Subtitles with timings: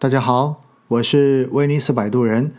[0.00, 2.54] 大家好，我是威尼斯摆渡人。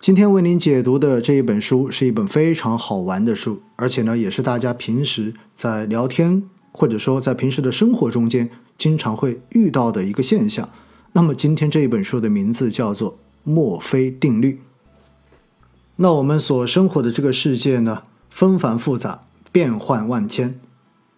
[0.00, 6.42] 今天为您解读的这一本书是一本非常好玩的书，而且呢，也是大家平时在聊天
[6.72, 10.68] 或者说在平时的生活中间经常会遇到的一个现象。
[11.12, 13.12] 那么今天这一本书的名字叫做
[13.44, 14.54] 《墨菲定律》。
[15.94, 19.20] 那我们所生活的这个世界呢，纷繁复杂，
[19.52, 20.58] 变幻万千。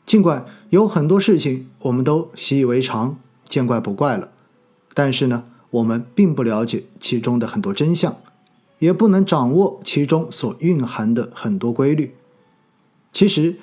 [0.04, 3.16] 尽管有很多事情我们都习以为常，
[3.48, 4.28] 见怪不怪了，
[4.92, 8.16] 但是呢，我们并不了解其中的很多真相，
[8.78, 12.14] 也不能掌握其中所蕴含的很多规律。
[13.10, 13.56] 其实，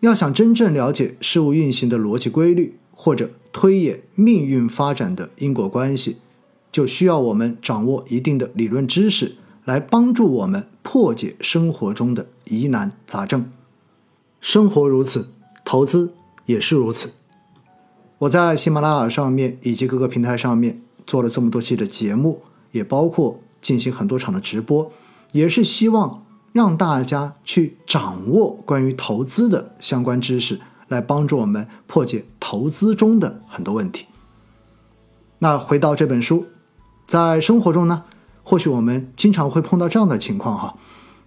[0.00, 6.18] 要想真正了解事物运行的逻辑规律，或者推演命运发展的因果关系，
[6.70, 13.50] 就需要我们掌握一定的理论知识，来帮助我们破解生活中的疑难杂症。
[14.40, 15.28] 生活如此。
[15.68, 17.10] 投资也是如此。
[18.18, 22.42] 我在喜马拉雅上面以及各个平台上面做了这么多期的节目，
[22.72, 24.90] 也包括进行很多场的直播，
[25.32, 34.06] 也是希望让大家去掌握关于投资的相关知识，来帮助我们破解投资中的很多问题。
[35.38, 36.46] 那回到这本书，
[37.06, 38.04] 在生活中呢，
[38.42, 40.76] 或许我们经常会碰到这样的情况哈，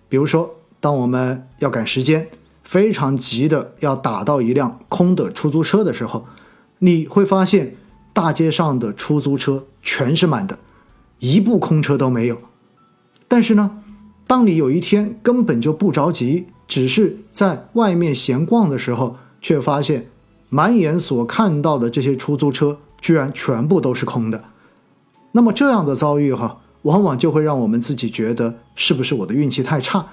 [0.07, 2.27] 比如说当我们要赶时间。
[2.61, 6.27] 非常急的要打到一辆空的出租车的时候，
[6.77, 7.75] 你会发现
[8.13, 10.59] 大街上的出租车全是满的，
[11.19, 12.37] 一部空车都没有。
[13.27, 13.81] 但是呢，
[14.27, 20.07] 当你有一天根本就不着急，只是在外面闲逛的时候，却发现
[20.49, 24.43] 满眼所看到的这些出租车居然全部都是空的。
[25.31, 30.07] 那么这样的遭遇哈，往往就会让我们自己觉得是不是我的运气太差？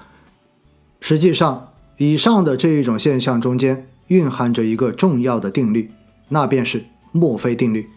[0.99, 1.69] 实际上。
[1.99, 5.89] 以上的这一种现象中间蕴含着一个重要的定律，
[6.29, 7.89] 那便是墨菲定律。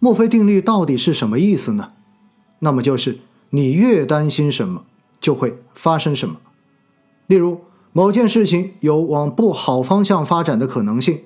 [0.00, 1.92] 墨菲定律到底是什么意思呢？
[2.58, 3.20] 那么就是
[3.50, 4.84] 你越担心什么，
[5.20, 6.40] 就会发生什么。
[7.28, 7.60] 例如
[7.92, 11.20] 某件事情有往不好方向发展的可能性，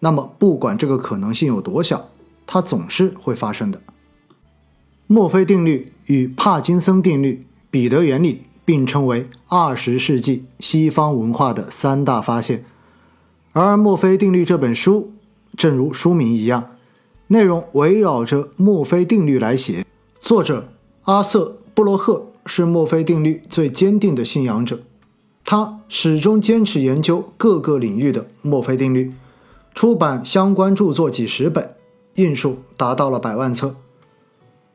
[0.00, 2.10] 那么不管这个可能性有多小，
[2.46, 3.80] 它总是会发生的。
[5.06, 8.42] 墨菲定律与帕金森定律、彼得原理。
[8.62, 12.64] 并称为二十世纪西方文化的三大发现，
[13.52, 15.12] 而《墨菲定律》这本书，
[15.56, 16.76] 正如书名一样，
[17.32, 19.86] 内容围绕着墨菲定律来写。
[20.20, 20.66] 作者
[21.02, 24.80] 阿瑟·布洛赫是墨菲定律最坚定的信仰者，
[25.44, 29.12] 他始终坚持研究各个领域的墨菲定律，
[29.74, 31.76] 出版相关著作几十本，
[32.16, 33.76] 印数达到了百万册。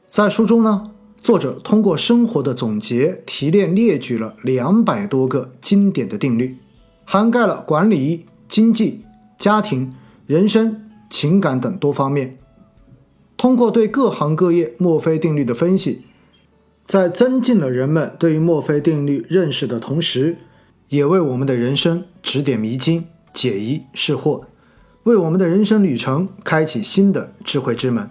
[0.10, 0.92] 在书中呢。
[1.22, 6.56] 作者通过生活的总结提炼，列举了两百多个经典的定律，
[7.04, 9.04] 涵盖了管理、经济、
[9.40, 9.92] 家庭、
[10.28, 12.38] 人生、情感等多方面。
[13.46, 16.02] 通过对各行各业墨菲定律的分析，
[16.84, 20.38] 在增进了人们对于墨菲定律认识的同时，
[20.90, 23.06] 也为我们的人生指点迷津、
[23.36, 24.46] 解疑释惑，
[25.04, 28.10] 为我们的人生旅程开启新的智慧之门。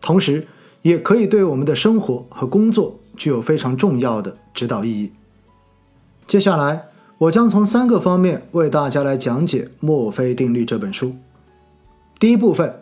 [0.00, 0.46] 同时，
[0.80, 5.12] 也可以对我们的生活和工作具有非常重要的指导意义。
[6.26, 6.86] 接下来，
[7.18, 11.14] 我将从三个方面为大家来讲解《墨菲定律》这本书。
[12.18, 12.80] 第一部分，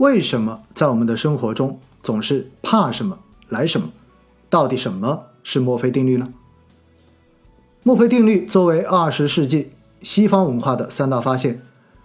[0.00, 3.18] 为什么在我们的生活中总是怕什么
[3.50, 3.90] 来什么？
[4.48, 6.32] 到底什么是墨菲定律呢？
[7.82, 11.60] 墨菲定律作为二十世纪西方文化的三大发现，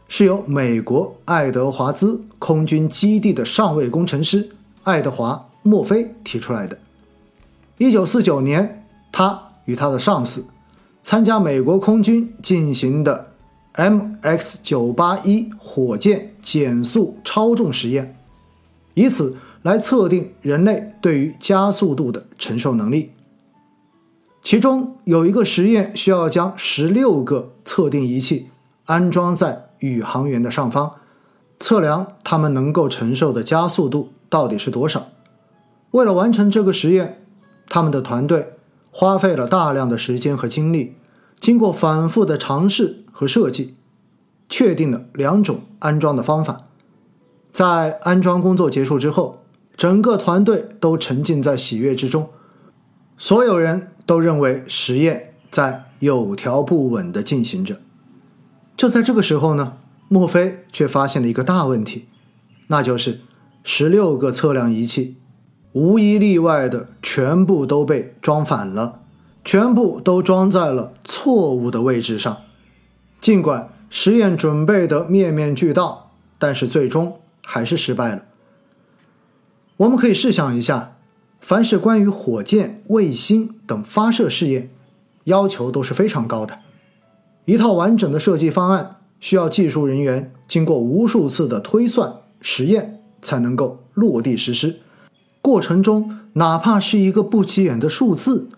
[0.10, 4.50] 是由美国爱德华兹空军基地的上尉工程师。
[4.84, 6.78] 爱德华·墨菲提出来的。
[7.78, 10.46] 一九四九年，他与他的上司
[11.02, 13.32] 参加美国空军进行的
[13.76, 18.18] MX 九八一火箭减速超重实验，
[18.94, 23.12] 以此来测定人类对于加速度的承受能力。
[24.42, 28.50] 其中有一个实验需要将十六个测定仪器
[28.86, 30.94] 安装在宇航员的上方，
[31.60, 34.10] 测量他们能够承受的加速度。
[34.28, 35.08] 到底是多少？
[35.92, 37.22] 为了完成这个实验，
[37.70, 38.52] 他们的团队
[38.92, 40.96] 花费了大量的时间和精力，
[41.40, 43.76] 经过反复的尝试和设计，
[44.50, 46.58] 确定了两种安装的方法。
[47.50, 49.46] 在安装工作结束之后，
[49.78, 52.28] 整个团队都沉浸在喜悦之中，
[53.18, 57.78] 所有人都认为实验在有条不紊地进行着。
[58.76, 59.78] 就在这个时候呢，
[60.10, 62.08] 墨菲却发现了一个大问题，
[62.68, 63.22] 那就是。
[63.68, 65.18] 十六个测量仪器，
[65.72, 69.00] 无一例外的全部都被装反了，
[69.44, 72.38] 全部都装在了错误的位置上。
[73.26, 78.22] 尽管实验准备的面面俱到，但是最终还是失败了。
[79.78, 80.98] 我们可以试想一下，
[81.40, 84.70] 凡是关于火箭、卫星等发射试验，
[85.24, 86.60] 要求都是非常高的。
[87.46, 94.82] 一套完整的设计方案，需要技术人员经过无数次的推算、实验，才能够落地实施。
[95.42, 98.50] 过程中，哪怕是一个不起眼的数字，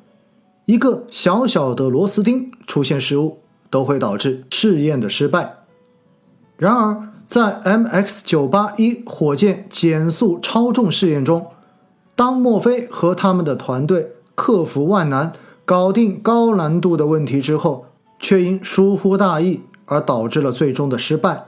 [0.66, 5.58] 一个小小的螺丝钉出现失误，都会导致试验的失败。
[6.58, 11.48] 然而，在 MX 九八一火箭减速超重试验中，
[12.16, 15.34] 当墨菲和他们的团队克服万难，
[15.66, 17.86] 搞定高难度的问题之后，
[18.20, 21.46] 却因疏忽大意而导致了最终的失败。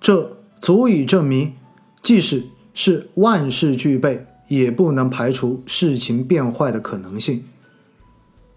[0.00, 1.54] 这足以证明，
[2.02, 2.44] 即使
[2.74, 7.44] 是万事俱备，也不能排除事情变坏的可能性。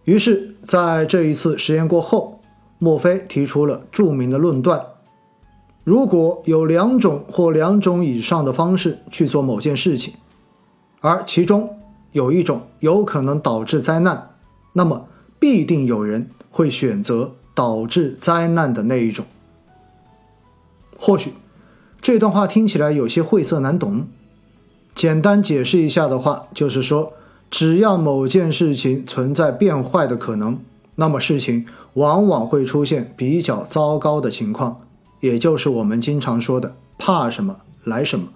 [0.03, 2.36] 于是，在这一次实验过后，
[2.79, 4.81] 墨菲提出了著名的论断。
[5.83, 10.13] 如果有两种或两种以上的方式去做某件事情，
[10.99, 11.77] 而其中
[12.11, 14.31] 有一种有可能导致灾难，
[14.73, 15.07] 那么
[15.39, 19.25] 必定有人会选择导致灾难的那一种。
[20.99, 21.33] 或许
[22.01, 24.07] 这段话听起来有些晦涩难懂，
[24.93, 27.13] 简单解释一下的话，就是说，
[27.49, 30.59] 只要某件事情存在变坏的可能，
[30.97, 34.81] 那么事情往往会出现比较糟糕的情况。
[35.19, 38.27] 也就是我们经常说的“怕什么来什么”，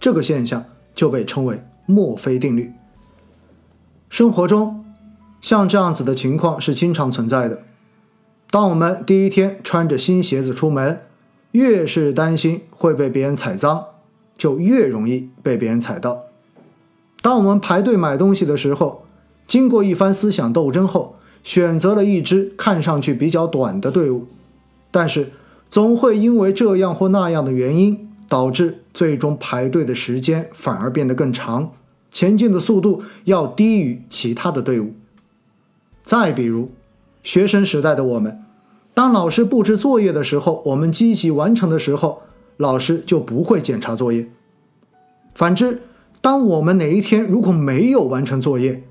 [0.00, 0.64] 这个现象
[0.94, 2.72] 就被称为墨菲定律。
[4.08, 4.82] 生活中，
[5.42, 7.62] 像这样子的情况是经常存在的。
[8.50, 11.02] 当我们第一天穿着新鞋子出门，
[11.50, 13.84] 越是担心会被别人踩脏，
[14.38, 16.22] 就越容易被别人踩到。
[17.20, 19.04] 当我们排队买东西的时候，
[19.46, 21.11] 经过一番思想斗争后，
[21.42, 24.26] 选择了一支看上去比较短的队伍，
[24.90, 25.30] 但是。
[25.72, 31.72] 总会因为这样或那样的原因，导致最终排队的时间反而变得更长，
[32.10, 34.92] 前进的速度要低于其他的队伍。
[36.04, 36.72] 再比如，
[37.22, 38.42] 学生时代的我们，
[38.92, 42.20] 当老师布置作业的时候，我们积极完成的时候，
[42.58, 44.26] 老师就不会检查作业；
[45.34, 45.80] 反之，
[46.20, 48.82] 当我们哪一天如果没有完成作业，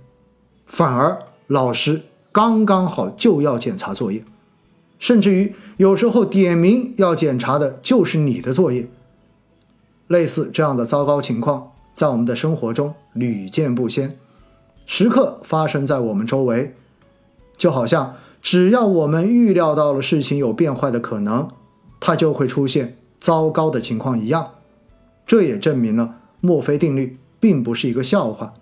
[0.65, 2.01] 反而老师
[2.31, 4.23] 刚刚好就要检查作业。
[4.99, 8.87] 甚至于有时候点名要检查的就是你的作业。
[10.07, 14.17] 类似这样的糟糕情况，在我们的生活中屡见不鲜，
[14.85, 16.75] 时刻发生在我们周围。
[17.57, 21.47] 就好像只要我们预料到了事情有变坏的可能，
[21.99, 24.51] 它就会出现糟糕的情况一样。
[25.25, 28.53] 这也证明了墨菲定律并不是一个笑话，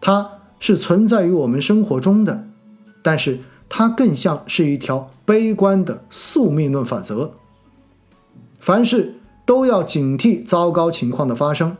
[0.00, 2.45] 它是存在于我们生活中的，
[3.06, 3.38] 但是。
[3.68, 7.32] 它更像是一条悲观的宿命论法则，
[8.60, 9.14] 凡事
[9.44, 11.76] 都要警惕糟糕情况的发生。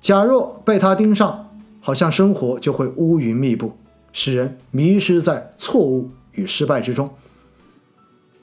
[0.00, 3.76] 假若被它盯上，好像生活就会乌云密布，
[4.12, 7.08] 使人迷失在错误与失败之中。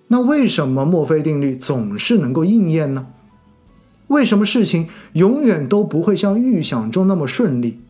[0.08, 3.08] 那为什么墨菲定律总是能够应验呢？
[4.08, 7.82] 为什么事情永远都不会像预想中那么顺利？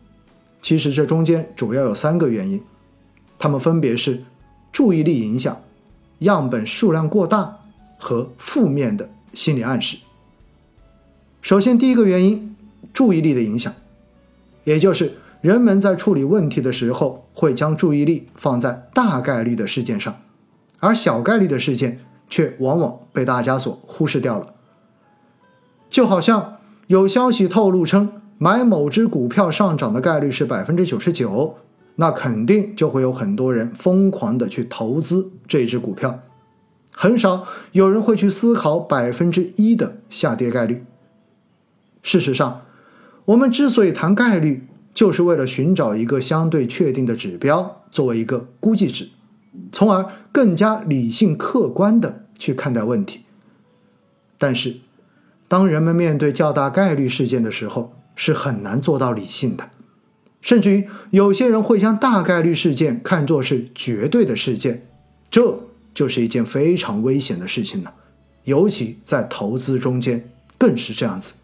[0.60, 2.60] 其实这中间主要有三个原因，
[3.42, 4.22] 它们分别是。
[4.70, 5.60] 注意力影响、
[6.20, 7.58] 样本数量过大
[7.98, 9.98] 和负面的心理暗示。
[11.42, 12.56] 首先，第一个原因，
[12.90, 13.70] 注意力的影响，
[14.64, 20.22] 也就是人们在处理问题的时候会将注意力放在大概率的事件上，
[20.80, 24.54] 而小概率的事件却往往被大家所忽视掉了。
[25.90, 26.56] 就好像
[26.86, 31.58] 有消息透露称买某只股票上涨的概率是百分之九十九。
[31.96, 36.20] 那肯定就会有很多人疯狂的去投资这只股票，
[36.90, 40.84] 很少有人会去思考百分之一的下跌概率。
[42.02, 42.62] 事实上，
[43.26, 49.08] 我们之所以谈概率，就是为了寻找一个相对确定的指标作为一个估计值，
[49.70, 53.20] 从而更加理性客观的去看待问题。
[54.38, 54.76] 但是，
[55.46, 59.68] 当人们面对较大概率事件的时候，是很难做到理性的。
[60.42, 64.84] 甚至于有些人会将大概率事件看作是绝对的事件，
[65.30, 65.60] 这
[65.94, 67.94] 就是一件非常危险的事情了。
[68.42, 71.34] 尤其在投资中间更是这样子。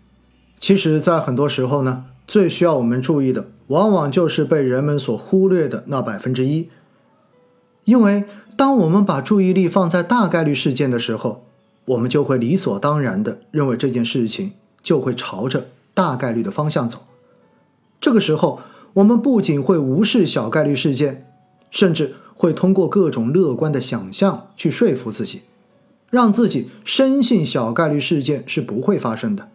[0.59, 6.69] 其实，在很多时候呢，最需要我们注意的，往往就是被人们所忽略的那百分之一。
[7.85, 8.25] 因为
[8.57, 11.47] 当我们把注意力放在大概率事件的时候，
[11.85, 17.07] 我们就会理所当然的认为这件事情就会朝着大概率的方向走。
[18.01, 18.61] 这个时候。
[18.99, 21.31] 我们不仅会无视小概率事件，
[21.71, 25.43] 甚至会通过各种乐观的想象去说服自己，
[26.11, 29.51] 让自己深信小概率事件是不会发生的。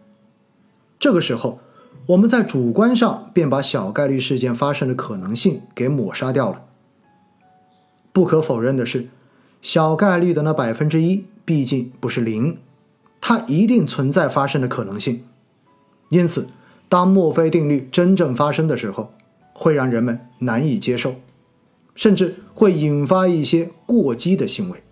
[0.98, 1.58] 这个时候，
[2.06, 6.62] 我们在主观上便把小概率事件发生的可能性给抹杀掉了。
[8.12, 9.08] 不可否认的是，
[9.60, 12.56] 小概率的那百分之一毕竟不是零，
[13.20, 15.22] 它一定存在发生的可能性。
[16.08, 16.48] 因此，
[16.88, 19.12] 当墨菲定律真正发生的时候，
[19.54, 21.14] 会让人们难以接受，
[21.94, 24.82] 甚至会引发一些过激的行为。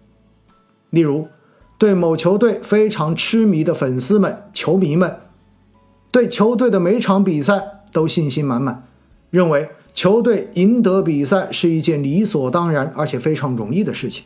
[0.89, 1.29] 例如，
[1.77, 5.19] 对某球队非常痴迷的粉丝们、球迷们。
[6.11, 8.87] 对球队的每场比赛都信心满满，
[9.31, 14.25] 认为球队赢得比赛是一件理所当然而且非常容易的事情。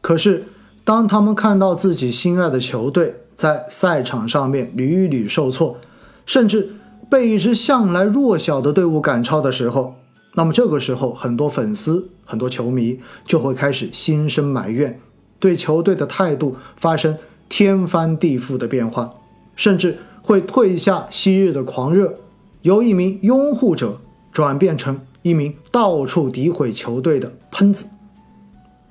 [0.00, 0.44] 可是，
[0.82, 5.78] 当他们看到自己心爱的球队在赛场上面屡屡受挫，
[6.24, 6.74] 甚至
[7.10, 9.94] 被一支向来弱小的队伍赶超的时候，
[10.34, 15.00] 那么这个时候，很多粉丝、很多球迷就会开始心生埋怨，
[15.38, 17.16] 对球队的态度发生
[17.48, 19.14] 天翻地覆的变化，
[19.56, 19.98] 甚至。
[20.26, 22.14] 会褪下昔日的狂热，
[22.62, 24.00] 由一名拥护者
[24.32, 27.84] 转变成一名到处诋毁球队的喷子。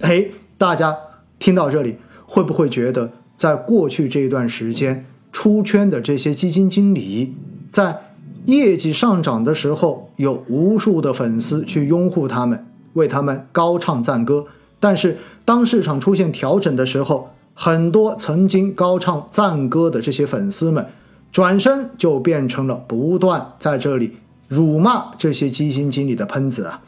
[0.02, 0.28] 哎，
[0.60, 0.96] 大家
[1.40, 7.34] 听到这里，会不会觉得在过去这一段时间出圈的这些基金经理，
[7.74, 8.12] 在
[8.46, 12.64] 业绩上涨的时候，有无数的粉丝去拥护他们，
[12.94, 14.46] 为他们高唱赞歌；
[14.80, 20.86] 但是当市场出现调整的时候，很多曾经高唱赞歌的这些粉丝们。
[21.32, 26.80] 转身就变成了不断在这里辱骂这些基金经理的喷子啊！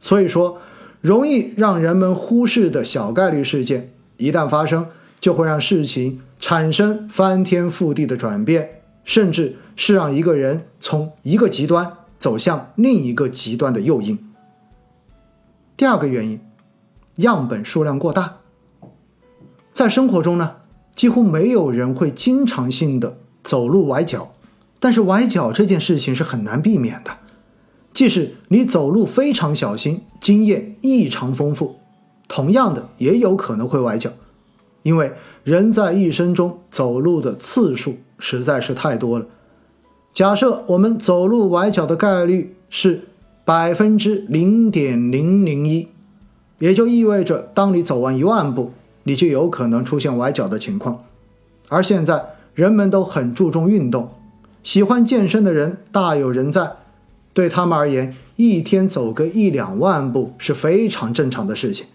[0.00, 0.58] 所以说，
[1.00, 4.86] 容易让人们忽视的小概率事件，一旦发生，
[5.20, 8.68] 就会让事情产生翻天覆地的转变，
[9.04, 14.30] 甚至是让一个人从一个极端走向另一个极端的诱因。
[15.74, 16.38] 第二个原因，
[17.16, 18.40] 样本数量过大。
[19.72, 20.56] 在生活中呢，
[20.94, 23.16] 几乎没有人会经常性的。
[23.42, 24.34] 走路崴脚，
[24.78, 27.16] 但是崴脚这件事情是很难避免的。
[27.94, 31.76] 即使你走路非常小心，经验异常丰富，
[32.28, 34.10] 同样的也有可能会崴脚，
[34.82, 39.26] 因为人在一生中走路的次数实在是太多了。
[40.12, 43.08] 假设我们走路崴脚的概率是
[43.44, 45.88] 百分之零点零零一，
[46.58, 48.72] 也就意味着当你走完一万步，
[49.04, 50.98] 你就有可能出现崴脚的情况。
[51.68, 52.24] 而现在。
[52.52, 54.10] 人们都很注重运动，
[54.62, 56.72] 喜欢健身的人大有人在。
[57.32, 61.86] 对他们而言，一天走个一两万步是非常正常的事情。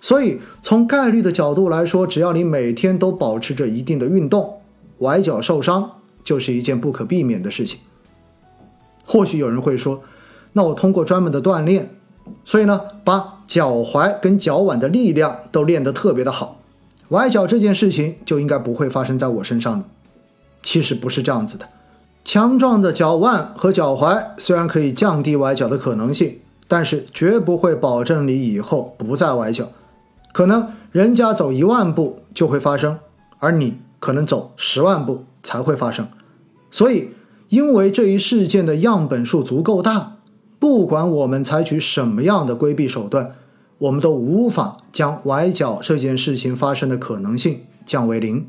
[0.00, 4.60] 所以，从概率的角度来说，只要你每天都保持着一定的运动，
[4.98, 5.90] 崴脚受伤
[6.26, 7.78] 就是一件不可避免的事情。
[9.06, 10.02] 或许有人会说
[10.52, 11.88] ：“那我通过专门的锻炼，
[12.44, 16.60] 所以呢，把脚踝跟脚腕的力量都练得特别的好。”
[17.10, 19.84] 崴脚这件事情就应该不会发生在我身上了。
[20.64, 21.68] 其实不是这样子的，
[22.24, 29.68] 强壮的脚腕和脚踝虽然可以降低崴脚的可能性，但是绝不会保证你以后不再崴脚。
[30.32, 32.98] 可能人家走一万步就会发生，
[33.38, 36.08] 而你可能走十万步才会发生。
[36.70, 37.10] 所以，
[37.48, 40.16] 因为这一事件的样本数足够大，
[40.58, 43.36] 不管我们采取什么样的规避手段。
[43.78, 48.48] 我们都无法将崴脚这件事情发生的可能性降为零。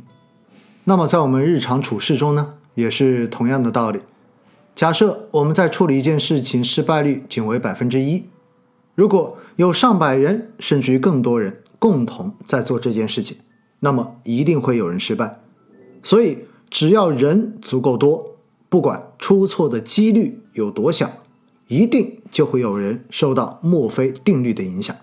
[0.86, 4.00] 那么，在我们日常处事中呢，也是同样的道理。
[4.74, 8.24] 假设我们在处理一件事情失败率仅为百分之一，
[8.96, 13.36] 如果有上百人甚至于更多人共同在做这件事情，
[13.80, 15.40] 那么一定会有人失败。
[16.04, 18.38] 所以，只要人足够多，
[18.70, 21.12] 不管出错的几率有多小，
[21.68, 24.96] 一定就会有人受到墨菲定律的影响。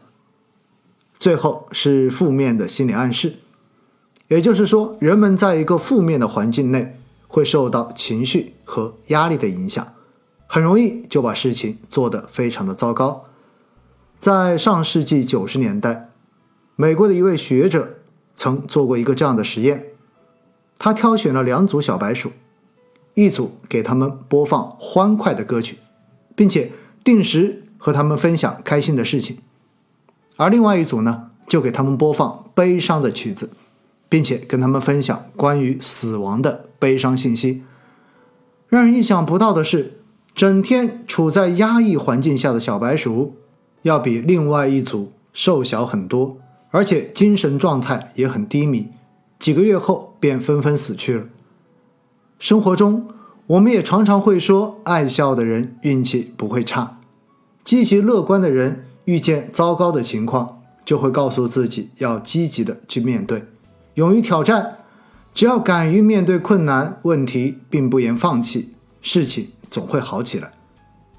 [1.18, 3.36] 最后是负面的心理暗示，
[4.28, 9.94] 也就是说，人们在一个负面的环境内会受到情绪和压力的影响，
[10.46, 13.24] 很容易就把事情做得非常的糟糕。
[14.18, 16.10] 在上世纪九十年代，
[16.76, 17.98] 美国的一位学者
[18.34, 19.84] 曾做过一个这样的实验，
[20.78, 22.32] 他挑选了两组小白鼠，
[23.14, 25.78] 一组给他们播放欢快的歌曲，
[26.34, 26.72] 并且
[27.02, 29.38] 定时和他们分享开心的事情。
[30.36, 33.50] 而另外一组呢，就给他们播放悲伤的曲子，
[34.08, 37.62] 并且跟他们分享关于死亡的悲伤信息。
[38.68, 40.00] 让人意想不到的是，
[40.34, 43.36] 整天处在压抑环境下的小白鼠，
[43.82, 46.38] 要比另外一组瘦小很多，
[46.74, 48.88] 而且精神状态也很低迷。
[49.38, 51.26] 几个月后，便纷纷死去了。
[52.40, 53.06] 生活中，
[53.46, 56.98] 我们也常常会说，爱笑的人运气不会差，
[57.62, 58.86] 积极乐观的人。
[59.04, 63.44] 遇见糟糕的情况，就会告诉自己要积极的去面对，
[63.94, 64.78] 勇于挑战。
[65.32, 70.54] 只要敢于面对困难问题，并不言放弃，事情总会好起来。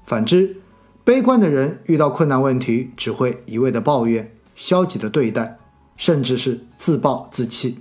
[0.04, 0.56] 反之，
[1.04, 5.58] 悲观的人遇到困难问题只会一味的抱怨、消极的对待，
[5.96, 7.78] 甚至是自暴自弃，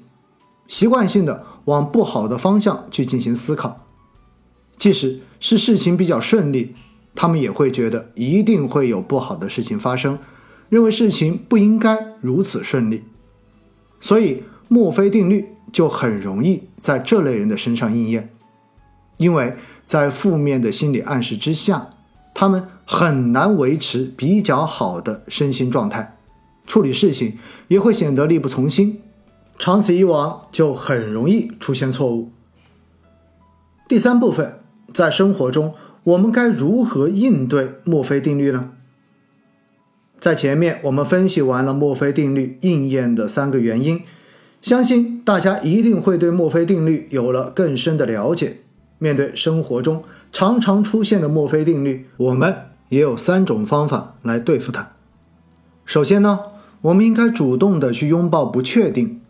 [0.67, 3.87] 习惯性的往不好的方向去进行思考。
[4.77, 6.75] 即使是事情比较顺利，
[7.15, 10.19] 他们也会觉得一定会有不好的事情发生，
[10.69, 13.03] 认为事情不应该如此顺利。
[14.01, 18.29] 所以，墨菲定律就很容易在这类人的身上应验，
[19.17, 19.55] 因为
[19.87, 21.89] 在负面的心理暗示之下，
[22.33, 26.17] 他们很难维持比较好的身心状态，
[26.67, 29.01] 处理事情也会显得力不从心，
[29.57, 32.31] 长此以往就很容易出现错误。
[33.87, 34.59] 第三部分。
[34.93, 38.71] 在生活中，我们该如何应对墨菲定律呢？
[40.21, 44.03] 在前面我们分析完了墨菲定律应验的三个原因，
[44.61, 48.61] 相信大家一定会对墨菲定律有了更深的了解。
[48.99, 52.55] 面对生活中常常出现的墨菲定律，我们
[52.87, 54.93] 也有三种方法来对付它。
[55.83, 56.39] 首先呢，
[56.85, 59.21] 我们应该主动的去拥抱不确定。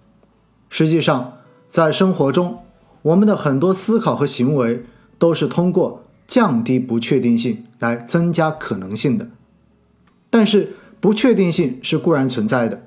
[0.69, 1.33] 实际上，
[1.67, 2.59] 在生活中，
[3.01, 4.85] 我们的很多思考和行为。
[5.17, 9.29] 都是通过降低不确定性来增加可能性的，
[10.29, 12.85] 但是不确定性是固然存在的，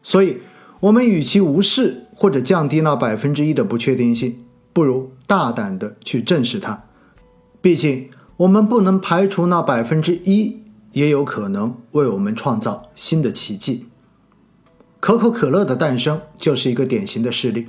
[0.00, 0.38] 所以
[0.78, 4.38] 我们与其无视或者降低那百分之一的不确定性，
[4.72, 6.84] 不如大胆的去正视它。
[7.60, 10.60] 毕竟我们不能排除那百分之一
[10.92, 13.86] 也有可能为我们创造新的奇迹。
[15.04, 17.68] 可口可乐的诞生就是一个典型的事例。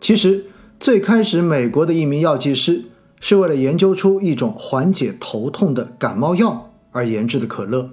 [0.00, 0.44] 其实
[0.78, 2.84] 最开始，美国的一名药剂师。
[3.18, 7.90] 是为了研究出一种缓解头痛的感冒药而研制的可乐，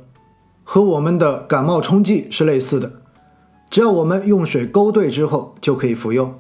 [0.64, 2.92] 和我们的感冒冲剂是类似的，
[3.72, 6.36] 只要我们用水勾兑之后就可以服用。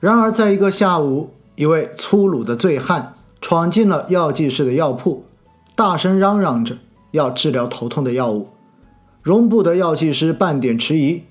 [0.00, 5.24] 然而，在一个下午，一位粗鲁的醉汉闯进了药剂师的药铺，
[5.76, 6.76] 大声嚷嚷着
[7.12, 8.48] 要治疗头痛的药物，
[9.28, 11.24] 容不得药剂师半点迟疑。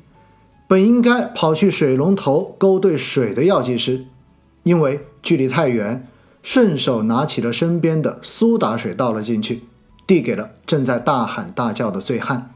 [0.68, 4.06] 本应该跑去水龙头勾兑水的药剂师，
[4.62, 6.08] 因为距离太远。
[6.44, 9.64] 顺手拿起了身边的苏打水，倒了进去，
[10.06, 12.54] 递给了正在大喊大叫的醉汉。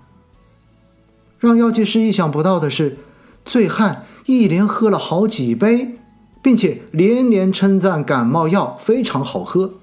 [1.39, 2.99] 让药剂师意想不到的是，
[3.43, 5.97] 醉汉一连喝了好几杯，
[6.43, 9.73] 并且连连称赞感冒药非常好喝。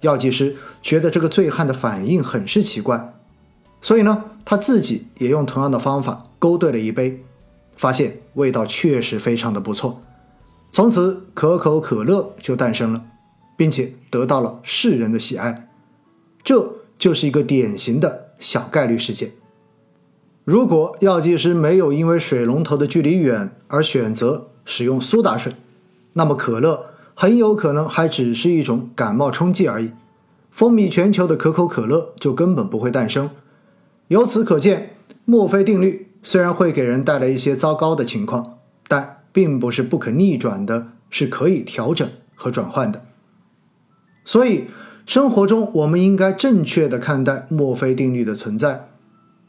[0.00, 3.12] 药剂师觉得这个醉汉的反应很是奇怪，
[3.82, 7.22] 所以呢，他自己也用同样的方法勾兑了一杯，
[7.76, 10.00] 发现味道确实非常的不错。
[10.72, 13.04] 从此，可口可乐就诞生了，
[13.58, 15.68] 并且得到了世人的喜爱。
[16.42, 19.32] 这就是一个典型的小概率事件。
[20.46, 25.52] 如果药剂师没有因为水龙头的距离远而选择使用苏打水，
[26.14, 29.90] 那么可乐很有可能还只是一种感冒冲剂而已，
[30.50, 33.28] 风靡全球的可口可乐就根本不会诞生。
[34.08, 34.90] 由此可见，
[35.24, 39.14] 墨菲定律虽然会给人带来一些糟糕的情况，但。
[39.30, 43.04] 并不是不可逆转的，是可以调整和转换的。
[44.24, 44.64] 所以，
[45.06, 48.88] 生活中我们应该正确的看待墨菲定律的存在。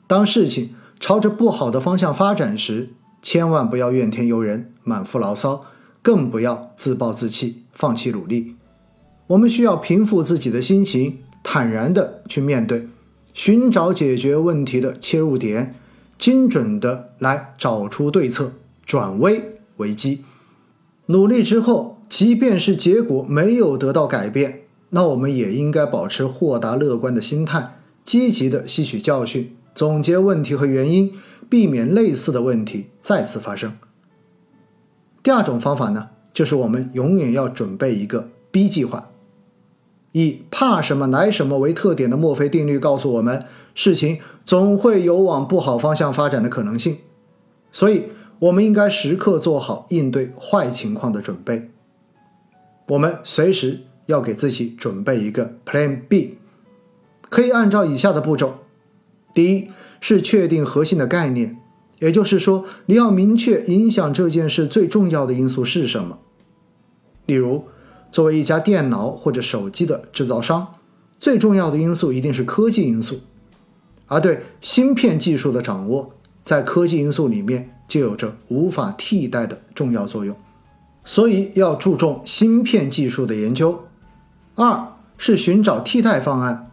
[0.06, 2.90] 当事情朝着不好的方向发展时，
[3.24, 5.66] 千万不要怨天尤人、满腹牢骚，
[6.04, 8.58] 更不要自暴自弃、放弃努力。
[9.28, 12.88] 我们需要平复自己的心情，坦然的去面对，
[13.40, 15.74] 寻找解决问题的切入点，
[16.18, 18.52] 精准的来找出对策，
[18.86, 19.62] 转危。
[19.78, 20.26] 为机，
[21.06, 31.14] 努力之后，即便是结果没有得到改变，那我们也应该保持豁达乐观的心态，积极的吸取教训，总结问题和原因，
[31.50, 33.72] 避免类似的问题再次发生。
[35.24, 39.10] 第二种方法呢，就是我们永远要准备一个 B 计划。
[40.20, 46.98] 以怕什么来什么为特点的墨菲定律告诉我们，事情总会有往不好方向发展的可能性，
[47.72, 48.04] 所以。
[48.40, 51.72] 我们应该时刻做好应对坏情况的准备。
[52.88, 56.38] 我们随时要给自己准备一个 Plan B，
[57.28, 58.60] 可以按照以下的步骤：
[59.34, 59.68] 第一
[60.00, 61.58] 是确定核心的概念，
[62.00, 66.20] 也就是说，你要明确影响这件事最重要的因素是什么。
[67.26, 67.66] 例如，
[68.12, 70.76] 作为一家电脑或者手机的制造商，
[71.20, 73.22] 最重要的因素一定是科技因素，
[74.08, 76.12] 而对芯片技术的掌握，
[76.44, 77.76] 在科技因素里面。
[77.90, 80.38] 就有着无法替代的重要作用，
[81.04, 83.80] 所以要注重芯片技术的研究。
[84.54, 86.70] 二是寻找替代方案，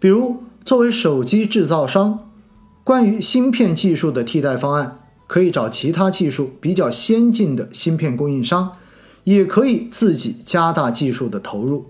[0.00, 2.18] 比如作为手机制造商，
[2.82, 4.98] 关于芯片技术的替代方案，
[5.28, 8.72] 可以找其他技术比较先进的芯片供应商，
[9.24, 11.86] 也可以自己加大技术的投入，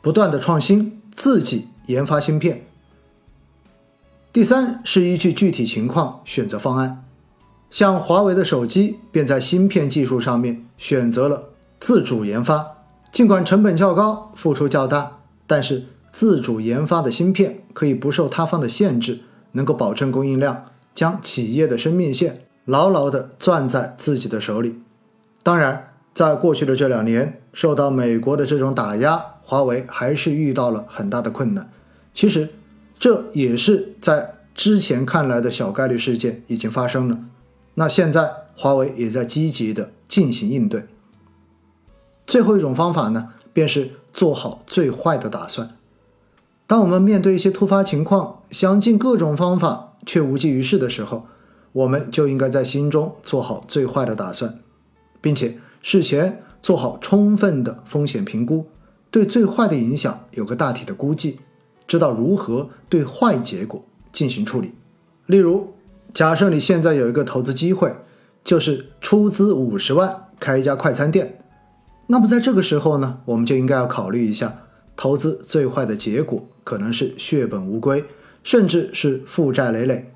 [0.00, 2.64] 不断的创新，自己研发芯片。
[4.32, 7.04] 第三是依据具体情况选择方案，
[7.70, 12.66] 像华为的手机便在芯片技术上面选择了自主研发，
[13.12, 19.20] 尽管成本较高，付出较大，但是自主研发的芯片可以不受他方的限制，
[19.52, 20.64] 能够保证供应量，
[20.94, 24.80] 将企业的生命线牢牢地攥在自己的手里。
[25.44, 25.91] 当然。
[26.14, 31.70] 在过去的这两年，受到美国的这种打压，华为还是遇到了很大的困难。
[32.12, 32.50] 其实，
[32.98, 37.18] 这也是在之前看来的小概率事件已经发生了。
[37.74, 40.84] 那现在，华为也在积极的进行应对。
[42.26, 45.70] 最后一种方法呢，便是做好最坏的打算。
[46.66, 51.26] 当我们面对一些突发情况，想尽各种方法却无济于事的时候，
[51.72, 54.58] 我们就应该在心中做好最坏的打算，
[55.22, 55.56] 并且。
[55.82, 58.66] 事前做好充分的风险评估，
[59.10, 61.40] 对最坏的影响有个大体的估计，
[61.88, 64.72] 知道如何对坏结果进行处理。
[65.26, 65.74] 例如，
[66.14, 67.92] 假设你现在有一个投资机会，
[68.44, 71.40] 就是出资五十万开一家快餐店，
[72.06, 74.56] 那么在这个时候呢，我们就应该要考虑一下，
[74.96, 78.04] 投资最坏的结果可能是血本无归，
[78.44, 80.12] 甚至是负债累累。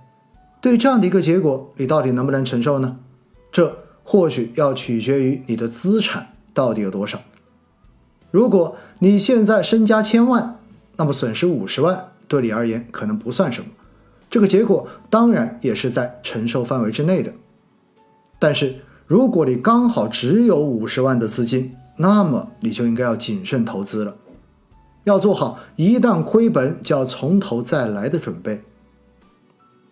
[0.60, 2.98] 对这样的一个结果，你到底能不能承受呢？
[3.50, 3.85] 这。
[4.08, 7.20] 或许要取决于你的资产到底有多少。
[8.30, 10.60] 如果你现在身家千万，
[10.96, 13.66] 那么损失五十万对你而言可能不算什么，
[14.30, 17.32] 这个结果当然也是在承受范围之内的。
[18.38, 18.76] 但是
[19.08, 24.16] 如果你刚好只有五十万的资金，那么你就应该要谨慎投资了，
[25.02, 28.62] 要做好一旦亏本就要从头再来的准备。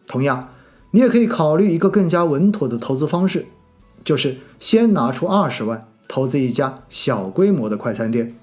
[0.06, 0.50] 同样，
[0.92, 3.46] 你也可以考虑一个更加稳妥的投资方式。
[4.04, 8.36] 就是先拿出二十万投资一家小规模的快餐店，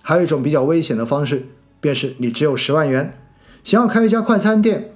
[0.00, 1.46] 还有一种比较危险的方式，
[1.80, 3.18] 便是你只有十万元，
[3.62, 4.94] 想要开一家快餐店，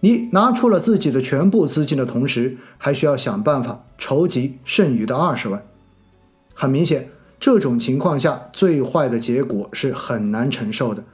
[0.00, 5.62] 你拿出了自己的全部资金的同时，还需要想办法筹集剩余的二十万。
[6.54, 11.04] 很明显，这种情况下最坏的结果是很难承受的。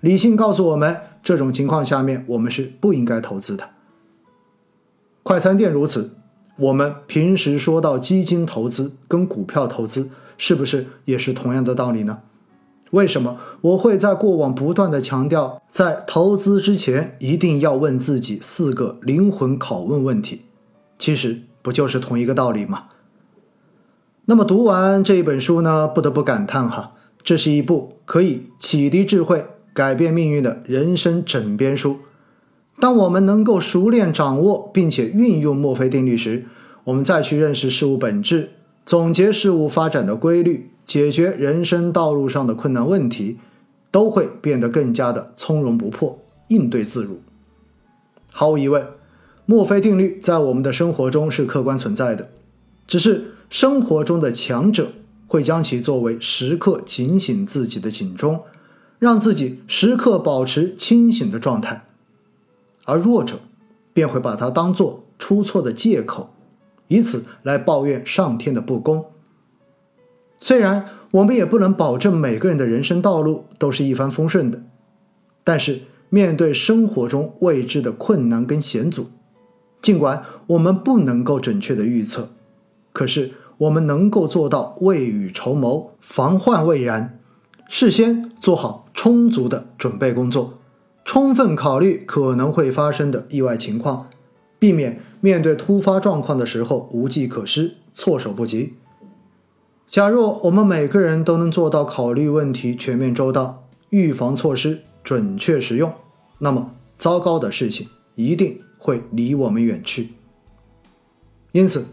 [0.00, 3.70] 理性告诉我们，这种情况下面我们是不应该投资的。
[5.22, 6.17] 快餐店如此。
[6.58, 12.18] 我们平时说到基金投资跟股票投资，是不是也是同样的道理呢？
[12.90, 20.42] 为什么我会在过往不断的强调，在投资之前一定要问自己四个灵魂拷问问题？
[20.98, 22.84] 其实不就是同一个道理吗？
[24.24, 31.98] 那么读完这一本书呢，不得不感叹哈，这是一部可以启迪智慧、改变命运的人生枕边书。
[32.80, 36.44] 当我们能够熟练掌握并且运用墨菲定律时，
[36.84, 38.50] 我们再去认识事物本质，
[38.86, 43.38] 总结事物发展的规律，解决人生道路上的困难问题，
[43.90, 47.20] 都会变得更加的从容不迫，应对自如。
[48.30, 48.86] 毫无疑问，
[49.44, 52.30] 墨菲定律在我们的生活中是客观存在的，
[52.86, 54.92] 只是生活中的强者
[55.26, 58.42] 会将其作为时刻警醒自己的警钟，
[59.00, 61.87] 让自己时刻保持清醒的状态。
[62.88, 63.38] 而弱者
[63.92, 66.30] 便会把它当做出错的借口，
[66.86, 69.04] 以此来抱怨上天的不公。
[70.38, 74.62] 虽然我们也不能保证每个人的人生道路都是一帆风顺的，
[75.44, 79.08] 但是面对生活中未知的困难跟险阻，
[79.82, 82.30] 尽管我们不能够准确的预测，
[82.94, 87.20] 可是我们能够做到未雨绸缪、防患未然，
[87.68, 90.54] 事先做好充足的准备工作。
[91.08, 94.10] 充分考虑可能会发生的意外情况，
[94.58, 98.74] 避免面对突发状况的时候无计可施、措手不及。
[99.86, 105.90] 假若我们每个人都能做到考虑问题全面周到、预防措施准确实用，
[106.40, 110.10] 那么糟糕的事情一定会离我们远去。
[111.52, 111.86] 因此，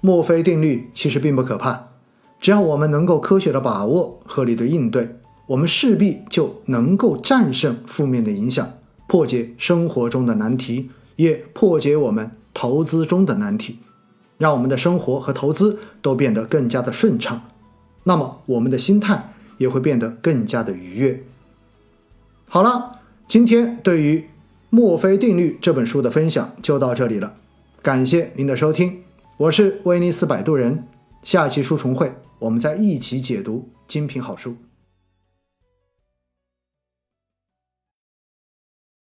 [0.00, 1.88] 墨菲定律其实并不可怕，
[2.40, 5.18] 只要我们能够科学的把握、合理的应对。
[5.52, 8.72] 我们势必就能够战胜负面的影响，
[9.06, 13.78] 破解生活中的难题，也破解我们投资中的难题，
[14.38, 17.42] 让我们的生活和投资都变得更加的顺畅。
[18.04, 21.22] 那么，我们的心态也会变得更加的愉悦。
[22.48, 24.18] 好了，今天对于
[24.70, 27.34] 《墨菲定律》这本书的分享就到这里了，
[27.82, 29.02] 感谢您的收听，
[29.36, 30.84] 我是威尼斯摆渡人。
[31.22, 34.56] 下期书重会，我们再一起解读精品好书。